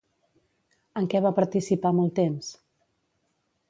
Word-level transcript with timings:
En 1.01 1.11
què 1.15 1.23
va 1.27 1.33
participar 1.41 1.95
molt 2.01 2.19
temps? 2.25 2.53